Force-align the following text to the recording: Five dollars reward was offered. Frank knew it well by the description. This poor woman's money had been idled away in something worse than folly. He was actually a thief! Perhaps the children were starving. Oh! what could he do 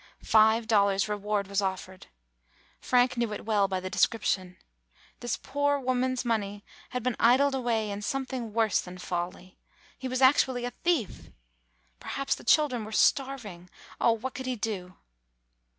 Five 0.25 0.65
dollars 0.65 1.07
reward 1.07 1.45
was 1.45 1.61
offered. 1.61 2.07
Frank 2.79 3.17
knew 3.17 3.31
it 3.33 3.45
well 3.45 3.67
by 3.67 3.79
the 3.79 3.87
description. 3.87 4.57
This 5.19 5.37
poor 5.37 5.79
woman's 5.79 6.25
money 6.25 6.65
had 6.89 7.03
been 7.03 7.15
idled 7.19 7.53
away 7.53 7.91
in 7.91 8.01
something 8.01 8.51
worse 8.51 8.81
than 8.81 8.97
folly. 8.97 9.59
He 9.99 10.07
was 10.07 10.19
actually 10.23 10.65
a 10.65 10.71
thief! 10.71 11.29
Perhaps 11.99 12.33
the 12.33 12.43
children 12.43 12.83
were 12.83 12.91
starving. 12.91 13.69
Oh! 13.99 14.13
what 14.13 14.33
could 14.33 14.47
he 14.47 14.55
do 14.55 14.95